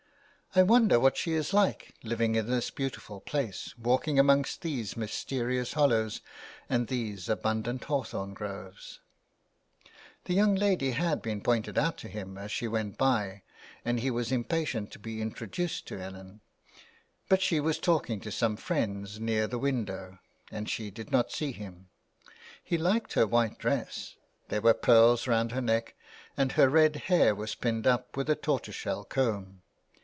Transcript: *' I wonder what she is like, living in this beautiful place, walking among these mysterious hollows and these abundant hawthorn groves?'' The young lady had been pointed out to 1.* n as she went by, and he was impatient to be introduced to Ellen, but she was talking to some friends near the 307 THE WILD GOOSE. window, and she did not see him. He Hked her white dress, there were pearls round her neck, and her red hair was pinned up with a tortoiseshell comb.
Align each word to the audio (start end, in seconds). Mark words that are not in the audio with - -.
*' 0.51 0.53
I 0.53 0.63
wonder 0.63 0.99
what 0.99 1.15
she 1.15 1.31
is 1.31 1.53
like, 1.53 1.95
living 2.03 2.35
in 2.35 2.45
this 2.47 2.71
beautiful 2.71 3.21
place, 3.21 3.73
walking 3.77 4.19
among 4.19 4.43
these 4.59 4.97
mysterious 4.97 5.71
hollows 5.71 6.19
and 6.69 6.87
these 6.89 7.29
abundant 7.29 7.85
hawthorn 7.85 8.33
groves?'' 8.33 8.99
The 10.25 10.33
young 10.33 10.55
lady 10.55 10.91
had 10.91 11.21
been 11.21 11.39
pointed 11.39 11.77
out 11.77 11.95
to 11.99 12.09
1.* 12.09 12.15
n 12.15 12.37
as 12.37 12.51
she 12.51 12.67
went 12.67 12.97
by, 12.97 13.43
and 13.85 14.01
he 14.01 14.11
was 14.11 14.29
impatient 14.29 14.91
to 14.91 14.99
be 14.99 15.21
introduced 15.21 15.87
to 15.87 16.01
Ellen, 16.01 16.41
but 17.29 17.41
she 17.41 17.61
was 17.61 17.79
talking 17.79 18.19
to 18.19 18.29
some 18.29 18.57
friends 18.57 19.21
near 19.21 19.47
the 19.47 19.57
307 19.57 19.57
THE 19.57 19.57
WILD 19.57 19.87
GOOSE. 19.87 20.05
window, 20.07 20.19
and 20.51 20.69
she 20.69 20.91
did 20.91 21.13
not 21.13 21.31
see 21.31 21.53
him. 21.53 21.87
He 22.61 22.77
Hked 22.77 23.13
her 23.13 23.25
white 23.25 23.57
dress, 23.57 24.17
there 24.49 24.59
were 24.59 24.73
pearls 24.73 25.27
round 25.29 25.53
her 25.53 25.61
neck, 25.61 25.95
and 26.35 26.51
her 26.51 26.67
red 26.67 26.97
hair 27.07 27.33
was 27.33 27.55
pinned 27.55 27.87
up 27.87 28.17
with 28.17 28.29
a 28.29 28.35
tortoiseshell 28.35 29.05
comb. 29.05 29.59